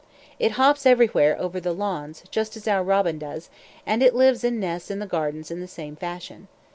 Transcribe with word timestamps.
It 0.39 0.53
hops 0.53 0.87
everywhere 0.87 1.39
over 1.39 1.59
the 1.59 1.73
lawns, 1.75 2.23
just 2.31 2.57
as 2.57 2.67
our 2.67 2.83
robin 2.83 3.19
does, 3.19 3.51
and 3.85 4.01
it 4.01 4.15
lives 4.15 4.43
and 4.43 4.59
nests 4.59 4.89
in 4.89 4.97
the 4.97 5.05
gardens 5.05 5.51
in 5.51 5.59
the 5.59 5.67
same 5.67 5.95
fashion. 5.95 6.47